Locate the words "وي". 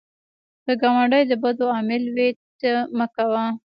2.15-2.29